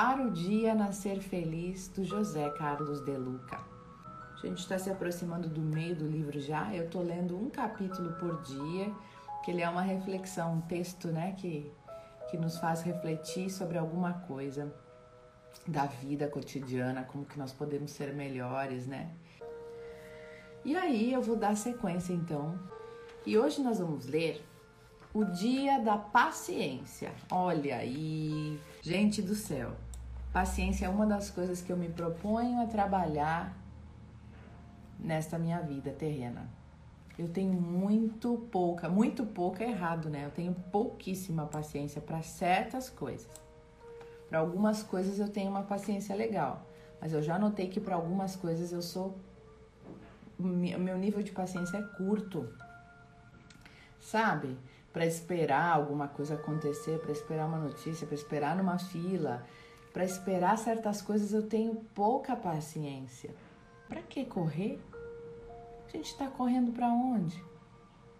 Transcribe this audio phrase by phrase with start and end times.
[0.00, 3.58] Para o Dia Nascer Feliz, do José Carlos de Luca.
[4.32, 6.72] A gente está se aproximando do meio do livro já.
[6.72, 8.94] Eu estou lendo um capítulo por dia,
[9.44, 11.72] que ele é uma reflexão, um texto né, que,
[12.30, 14.72] que nos faz refletir sobre alguma coisa
[15.66, 19.10] da vida cotidiana, como que nós podemos ser melhores, né?
[20.64, 22.56] E aí eu vou dar sequência então.
[23.26, 24.46] E hoje nós vamos ler
[25.12, 27.12] o dia da paciência.
[27.28, 29.72] Olha aí, gente do céu.
[30.38, 33.58] Paciência é uma das coisas que eu me proponho a trabalhar
[34.96, 36.48] nesta minha vida terrena.
[37.18, 40.26] Eu tenho muito pouca, muito pouca é errado, né?
[40.26, 43.28] Eu tenho pouquíssima paciência para certas coisas.
[44.28, 46.64] Para algumas coisas eu tenho uma paciência legal,
[47.00, 49.18] mas eu já notei que para algumas coisas eu sou
[50.38, 52.48] meu nível de paciência é curto.
[53.98, 54.56] Sabe?
[54.92, 59.44] Para esperar alguma coisa acontecer, para esperar uma notícia, para esperar numa fila,
[59.98, 63.34] para esperar certas coisas eu tenho pouca paciência.
[63.88, 64.80] Para que correr?
[65.84, 67.44] A gente está correndo para onde?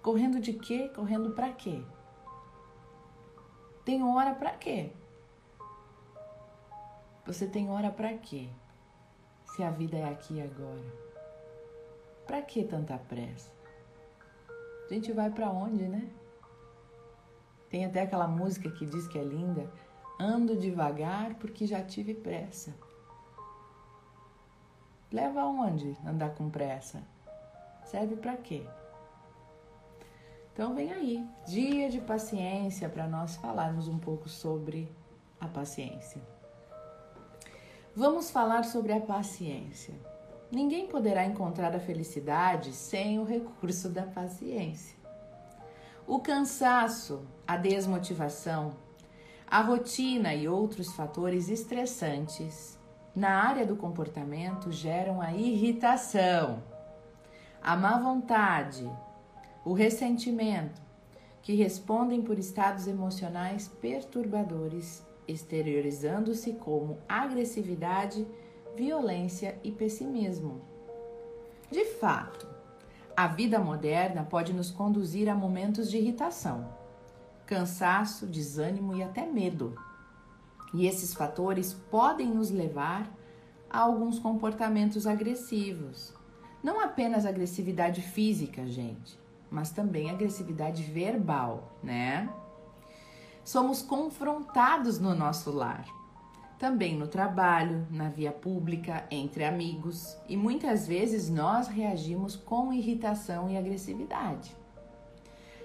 [0.00, 0.90] Correndo de quê?
[0.94, 1.82] Correndo para quê?
[3.84, 4.90] Tem hora para quê?
[7.26, 8.48] Você tem hora para quê?
[9.44, 10.94] Se a vida é aqui e agora.
[12.26, 13.52] Para que tanta pressa?
[14.86, 16.08] A gente vai para onde, né?
[17.68, 19.70] Tem até aquela música que diz que é linda.
[20.18, 22.74] Ando devagar porque já tive pressa.
[25.12, 27.02] Leva aonde andar com pressa?
[27.84, 28.66] Serve para quê?
[30.52, 34.90] Então vem aí, dia de paciência para nós falarmos um pouco sobre
[35.38, 36.20] a paciência.
[37.94, 39.94] Vamos falar sobre a paciência.
[40.50, 44.96] Ninguém poderá encontrar a felicidade sem o recurso da paciência.
[46.06, 48.76] O cansaço, a desmotivação,
[49.48, 52.76] a rotina e outros fatores estressantes
[53.14, 56.62] na área do comportamento geram a irritação,
[57.62, 58.90] a má vontade,
[59.64, 60.82] o ressentimento,
[61.42, 68.26] que respondem por estados emocionais perturbadores, exteriorizando-se como agressividade
[68.76, 70.60] violência e pessimismo.
[71.70, 72.46] De fato,
[73.16, 76.75] a vida moderna pode nos conduzir a momentos de irritação,
[77.46, 79.76] cansaço, desânimo e até medo.
[80.74, 83.10] E esses fatores podem nos levar
[83.70, 86.12] a alguns comportamentos agressivos.
[86.62, 89.18] Não apenas agressividade física, gente,
[89.50, 92.28] mas também agressividade verbal, né?
[93.44, 95.86] Somos confrontados no nosso lar
[96.58, 103.50] também no trabalho, na via pública, entre amigos, e muitas vezes nós reagimos com irritação
[103.50, 104.56] e agressividade.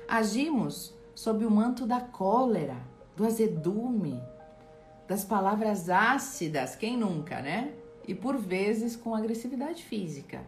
[0.07, 2.77] Agimos sob o manto da cólera,
[3.15, 4.19] do azedume,
[5.07, 7.73] das palavras ácidas, quem nunca, né?
[8.07, 10.41] E por vezes com agressividade física.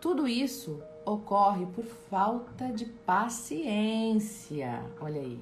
[0.00, 4.82] Tudo isso ocorre por falta de paciência.
[4.98, 5.38] Olha aí.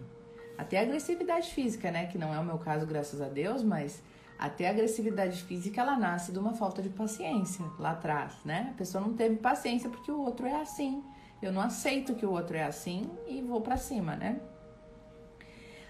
[0.58, 2.06] Até agressividade física, né?
[2.06, 4.02] Que não é o meu caso, graças a Deus, mas
[4.36, 8.70] até agressividade física ela nasce de uma falta de paciência lá atrás, né?
[8.74, 11.00] A pessoa não teve paciência porque o outro é assim.
[11.42, 14.40] Eu não aceito que o outro é assim e vou para cima, né?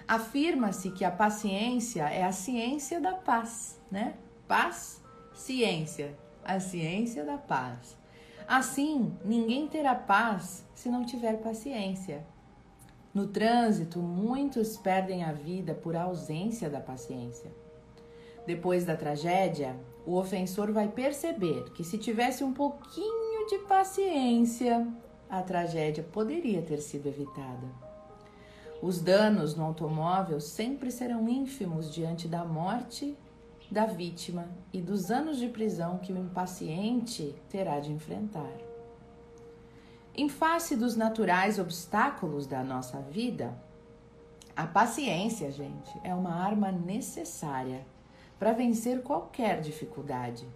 [0.09, 4.15] Afirma-se que a paciência é a ciência da paz, né?
[4.49, 5.03] Paz,
[5.35, 7.97] ciência, a ciência da paz.
[8.49, 12.27] Assim, ninguém terá paz se não tiver paciência.
[13.15, 17.53] No trânsito, muitos perdem a vida por ausência da paciência.
[18.47, 24.87] Depois da tragédia, o ofensor vai perceber que se tivesse um pouquinho de paciência,
[25.32, 27.66] a tragédia poderia ter sido evitada.
[28.82, 33.16] Os danos no automóvel sempre serão ínfimos diante da morte
[33.70, 38.53] da vítima e dos anos de prisão que o impaciente terá de enfrentar.
[40.15, 43.56] Em face dos naturais obstáculos da nossa vida,
[44.54, 47.87] a paciência, gente, é uma arma necessária
[48.38, 50.46] para vencer qualquer dificuldade.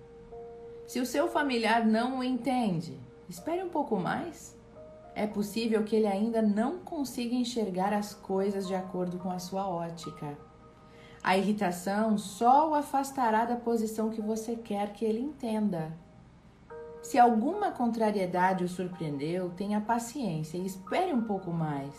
[0.87, 4.56] Se o seu familiar não o entende, espere um pouco mais.
[5.19, 9.67] É possível que ele ainda não consiga enxergar as coisas de acordo com a sua
[9.67, 10.37] ótica.
[11.25, 15.91] A irritação só o afastará da posição que você quer que ele entenda.
[17.01, 21.95] Se alguma contrariedade o surpreendeu, tenha paciência e espere um pouco mais.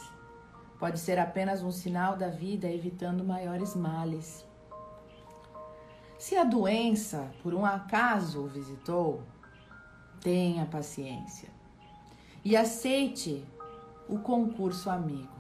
[0.78, 4.46] Pode ser apenas um sinal da vida evitando maiores males.
[6.20, 9.24] Se a doença por um acaso o visitou,
[10.22, 11.57] tenha paciência
[12.48, 13.44] e aceite
[14.08, 15.36] o concurso amigo,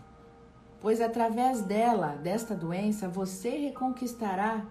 [0.81, 4.65] pois através dela, desta doença, você reconquistará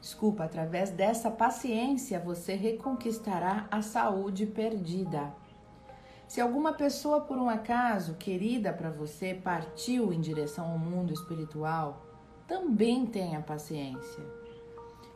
[0.00, 5.32] desculpa, através dessa paciência você reconquistará a saúde perdida.
[6.26, 12.04] Se alguma pessoa por um acaso querida para você partiu em direção ao mundo espiritual,
[12.48, 14.24] também tenha paciência.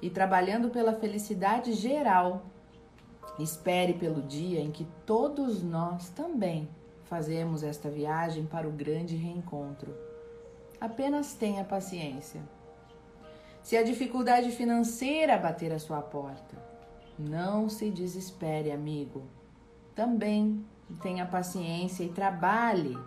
[0.01, 2.54] E trabalhando pela felicidade geral,
[3.39, 6.69] espere pelo dia em que todos nós também
[7.05, 9.95] fazemos esta viagem para o grande reencontro.
[10.81, 12.43] Apenas tenha paciência.
[13.63, 16.57] Se a dificuldade financeira bater a sua porta,
[17.19, 19.23] não se desespere, amigo.
[19.95, 20.65] Também
[21.03, 22.99] tenha paciência e trabalhe.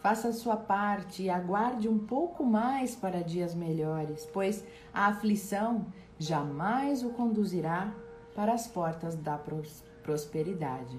[0.00, 4.64] Faça a sua parte e aguarde um pouco mais para dias melhores, pois
[4.94, 5.86] a aflição
[6.18, 7.92] jamais o conduzirá
[8.34, 9.38] para as portas da
[10.02, 10.98] prosperidade.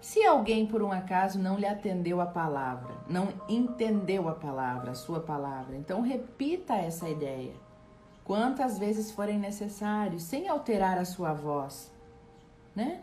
[0.00, 4.96] Se alguém por um acaso não lhe atendeu a palavra, não entendeu a palavra, a
[4.96, 7.52] sua palavra, então repita essa ideia
[8.24, 11.92] quantas vezes forem necessários, sem alterar a sua voz,
[12.74, 13.02] né?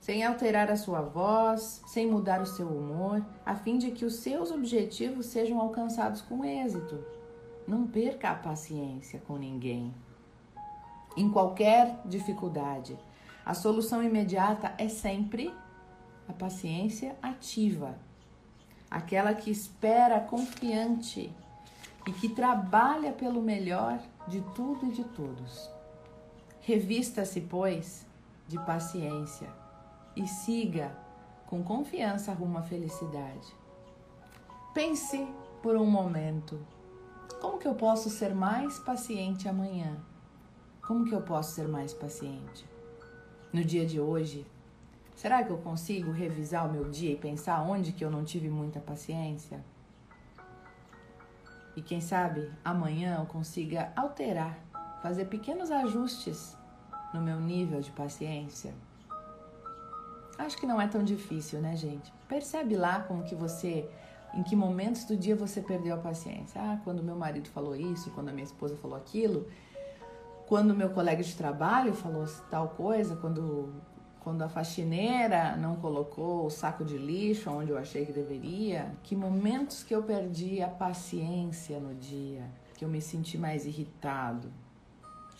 [0.00, 4.16] Sem alterar a sua voz, sem mudar o seu humor, a fim de que os
[4.16, 6.98] seus objetivos sejam alcançados com êxito.
[7.68, 9.94] Não perca a paciência com ninguém.
[11.16, 12.98] Em qualquer dificuldade,
[13.44, 15.54] a solução imediata é sempre
[16.28, 17.98] a paciência ativa,
[18.90, 21.30] aquela que espera confiante
[22.06, 25.70] e que trabalha pelo melhor de tudo e de todos.
[26.60, 28.06] Revista-se, pois,
[28.48, 29.48] de paciência
[30.16, 30.96] e siga
[31.46, 33.54] com confiança rumo à felicidade.
[34.72, 35.26] Pense
[35.62, 36.58] por um momento:
[37.40, 40.00] como que eu posso ser mais paciente amanhã?
[40.86, 42.66] Como que eu posso ser mais paciente?
[43.52, 44.46] No dia de hoje,
[45.22, 48.48] Será que eu consigo revisar o meu dia e pensar onde que eu não tive
[48.48, 49.64] muita paciência?
[51.76, 54.58] E quem sabe amanhã eu consiga alterar,
[55.00, 56.56] fazer pequenos ajustes
[57.14, 58.74] no meu nível de paciência?
[60.36, 62.12] Acho que não é tão difícil, né, gente?
[62.26, 63.88] Percebe lá como que você,
[64.34, 66.60] em que momentos do dia você perdeu a paciência.
[66.60, 69.46] Ah, quando meu marido falou isso, quando a minha esposa falou aquilo,
[70.52, 73.72] quando meu colega de trabalho falou tal coisa, quando
[74.20, 79.16] quando a faxineira não colocou o saco de lixo onde eu achei que deveria, que
[79.16, 82.44] momentos que eu perdi a paciência no dia,
[82.76, 84.52] que eu me senti mais irritado.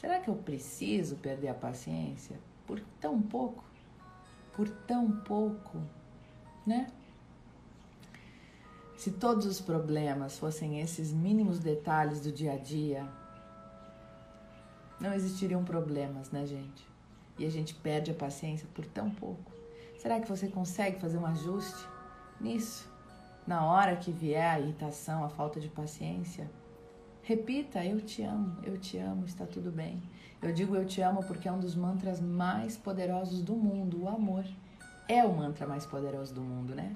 [0.00, 3.64] Será que eu preciso perder a paciência por tão pouco?
[4.55, 5.76] Por tão pouco,
[6.67, 6.87] né?
[8.97, 13.06] Se todos os problemas fossem esses mínimos detalhes do dia a dia,
[15.02, 16.93] não existiriam problemas, né, gente?
[17.38, 19.50] e a gente perde a paciência por tão pouco.
[19.99, 21.87] Será que você consegue fazer um ajuste
[22.40, 22.90] nisso?
[23.46, 26.49] Na hora que vier a irritação, a falta de paciência,
[27.22, 30.02] repita: Eu te amo, eu te amo, está tudo bem.
[30.40, 34.02] Eu digo eu te amo porque é um dos mantras mais poderosos do mundo.
[34.02, 34.44] O amor
[35.08, 36.94] é o mantra mais poderoso do mundo, né?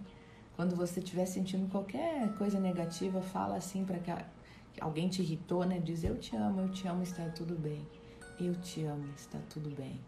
[0.56, 3.98] Quando você estiver sentindo qualquer coisa negativa, fala assim para
[4.80, 5.78] alguém te irritou, né?
[5.78, 7.86] Diz: Eu te amo, eu te amo, está tudo bem.
[8.38, 9.98] Eu te amo, está tudo bem.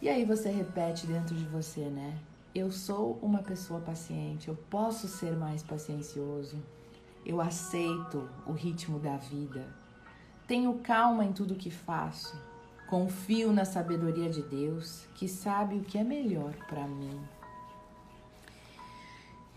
[0.00, 2.18] E aí você repete dentro de você, né?
[2.54, 6.56] Eu sou uma pessoa paciente, eu posso ser mais paciencioso,
[7.26, 9.66] eu aceito o ritmo da vida,
[10.46, 12.40] tenho calma em tudo que faço,
[12.88, 17.20] confio na sabedoria de Deus que sabe o que é melhor para mim.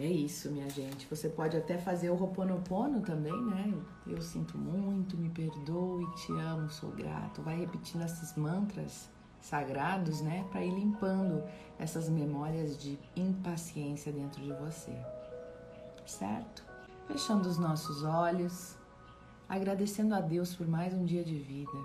[0.01, 1.05] É isso, minha gente.
[1.11, 3.71] Você pode até fazer o Roponopono também, né?
[4.07, 7.43] Eu sinto muito, me perdoe, te amo, sou grato.
[7.43, 9.07] Vai repetindo esses mantras
[9.39, 11.43] sagrados, né, para ir limpando
[11.77, 14.91] essas memórias de impaciência dentro de você.
[16.03, 16.63] Certo?
[17.07, 18.75] Fechando os nossos olhos,
[19.47, 21.77] agradecendo a Deus por mais um dia de vida.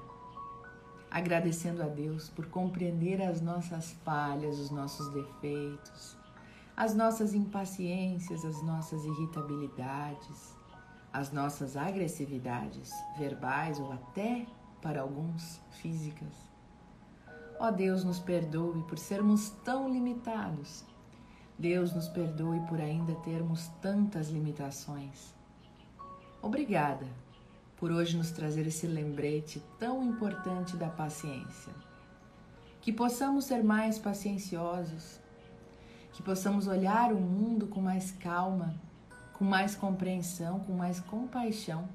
[1.10, 6.16] Agradecendo a Deus por compreender as nossas falhas, os nossos defeitos,
[6.76, 10.54] as nossas impaciências, as nossas irritabilidades,
[11.12, 14.46] as nossas agressividades verbais ou até,
[14.82, 16.46] para alguns, físicas
[17.58, 20.84] Ó Deus, nos perdoe por sermos tão limitados.
[21.58, 25.34] Deus nos perdoe por ainda termos tantas limitações.
[26.42, 27.06] Obrigada
[27.78, 31.72] por hoje nos trazer esse lembrete tão importante da paciência.
[32.82, 35.18] Que possamos ser mais pacienciosos,
[36.16, 38.74] que possamos olhar o mundo com mais calma,
[39.34, 41.86] com mais compreensão, com mais compaixão.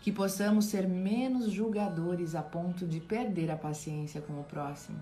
[0.00, 4.98] Que possamos ser menos julgadores a ponto de perder a paciência com o próximo,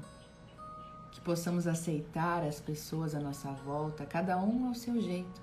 [1.12, 5.40] que possamos aceitar as pessoas à nossa volta, cada um ao seu jeito,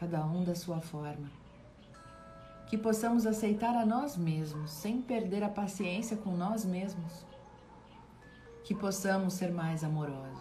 [0.00, 1.30] cada um da sua forma.
[2.66, 7.24] que possamos aceitar a nós mesmos sem perder a paciência com nós mesmos,
[8.64, 10.33] que possamos ser mais amorosos,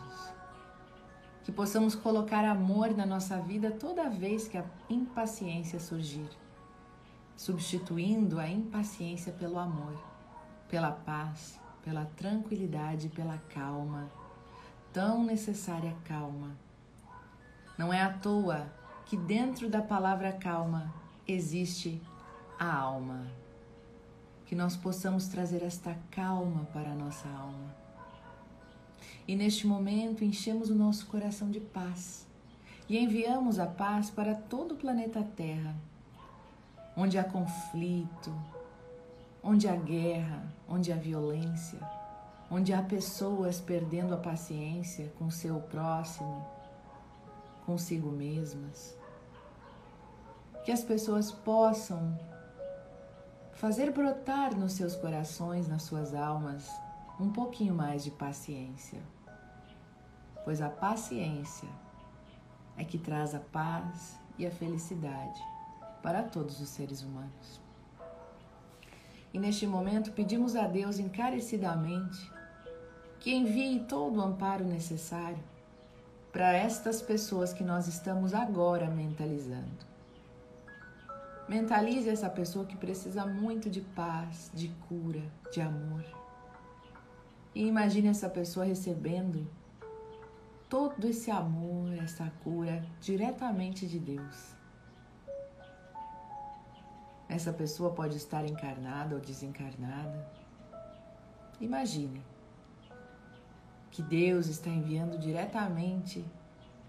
[1.44, 6.30] que possamos colocar amor na nossa vida toda vez que a impaciência surgir,
[7.36, 10.02] substituindo a impaciência pelo amor,
[10.70, 14.10] pela paz, pela tranquilidade, pela calma,
[14.94, 16.52] tão necessária calma.
[17.78, 18.68] Não é à toa
[19.06, 20.94] que dentro da palavra calma
[21.28, 22.02] existe
[22.58, 23.28] a alma.
[24.46, 27.83] Que nós possamos trazer esta calma para a nossa alma.
[29.28, 32.28] E neste momento enchemos o nosso coração de paz
[32.90, 35.76] e enviamos a paz para todo o planeta Terra,
[36.96, 38.34] onde há conflito,
[39.42, 41.80] onde há guerra, onde há violência,
[42.52, 46.46] onde há pessoas perdendo a paciência com seu próximo,
[47.66, 48.96] consigo mesmas.
[50.66, 52.18] Que as pessoas possam
[53.54, 56.70] fazer brotar nos seus corações, nas suas almas,
[57.20, 59.02] um pouquinho mais de paciência.
[60.44, 61.70] Pois a paciência
[62.78, 65.42] é que traz a paz e a felicidade
[66.02, 67.62] para todos os seres humanos.
[69.34, 72.32] E neste momento pedimos a Deus encarecidamente
[73.20, 75.42] que envie todo o amparo necessário
[76.32, 79.94] para estas pessoas que nós estamos agora mentalizando.
[81.48, 86.04] Mentalize essa pessoa que precisa muito de paz, de cura, de amor.
[87.56, 89.48] E imagine essa pessoa recebendo
[90.70, 94.54] todo esse amor, essa cura diretamente de Deus.
[97.30, 100.28] Essa pessoa pode estar encarnada ou desencarnada.
[101.62, 102.22] Imagine
[103.92, 106.26] que Deus está enviando diretamente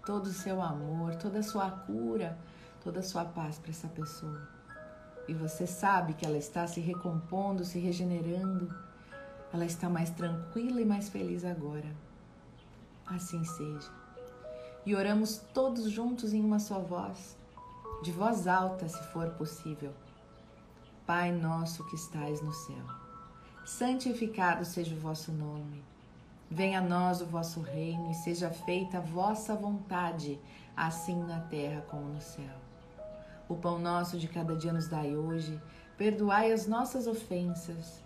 [0.05, 2.37] todo o seu amor, toda a sua cura
[2.85, 4.47] toda a sua paz para essa pessoa.
[5.27, 8.71] E você sabe que ela está se recompondo, se regenerando.
[9.55, 11.89] Ela está mais tranquila e mais feliz agora.
[13.05, 13.89] Assim seja.
[14.85, 17.37] E oramos todos juntos em uma só voz,
[18.03, 19.93] de voz alta, se for possível.
[21.05, 22.85] Pai nosso que estais no céu,
[23.65, 25.81] santificado seja o vosso nome.
[26.51, 30.37] Venha a nós o vosso reino e seja feita a vossa vontade,
[30.75, 32.57] assim na terra como no céu.
[33.47, 35.57] O pão nosso de cada dia nos dai hoje.
[35.97, 38.03] Perdoai as nossas ofensas,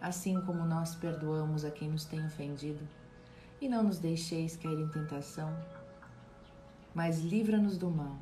[0.00, 2.86] assim como nós perdoamos a quem nos tem ofendido.
[3.60, 5.54] E não nos deixeis cair em tentação,
[6.94, 8.16] mas livra-nos do mal,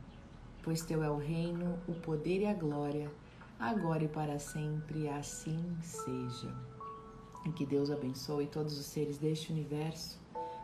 [0.62, 3.10] pois teu é o reino, o poder e a glória,
[3.58, 5.08] agora e para sempre.
[5.08, 6.52] Assim seja.
[7.44, 10.20] E que Deus abençoe todos os seres deste universo.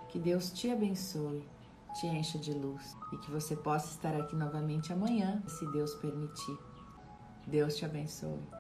[0.09, 1.47] Que Deus te abençoe
[1.95, 6.59] te encha de luz e que você possa estar aqui novamente amanhã, se Deus permitir.
[7.47, 8.45] Deus te abençoe.